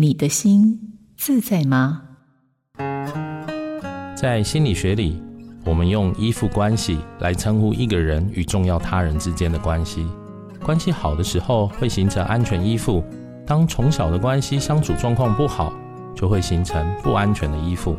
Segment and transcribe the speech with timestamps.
[0.00, 0.78] 你的心
[1.16, 2.02] 自在吗？
[4.14, 5.20] 在心理学里，
[5.64, 10.06] 我们用依附关系来称呼一个人与重要他人之间的关系。
[10.62, 13.02] 关系好的时候会形成安全依附，
[13.44, 15.72] 当从小的关系相处状况不好，
[16.14, 17.96] 就会形成不安全的依附，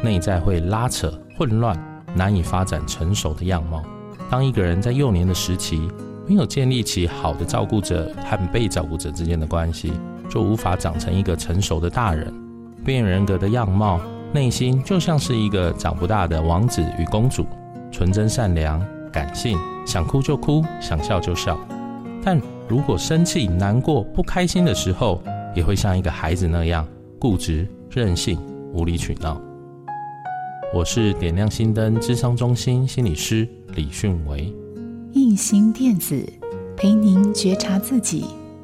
[0.00, 1.76] 内在会拉扯、混乱，
[2.14, 3.82] 难以发展成熟的样貌。
[4.30, 5.90] 当一个人在幼年的时期
[6.24, 9.92] 没有建立起好的照顾者和被照顾者之间的关系，
[10.32, 12.32] 就无法长成一个成熟的大人，
[12.82, 14.00] 边缘人格的样貌，
[14.32, 17.44] 内心就像是一个长不大的王子与公主，
[17.90, 21.60] 纯真善良、感性，想哭就哭，想笑就笑。
[22.24, 25.22] 但如果生气、难过、不开心的时候，
[25.54, 26.88] 也会像一个孩子那样
[27.18, 28.38] 固执、任性、
[28.72, 29.38] 无理取闹。
[30.72, 34.50] 我是点亮心灯智商中心心理师李迅维，
[35.12, 36.26] 映兴电子
[36.74, 38.24] 陪您觉察自己。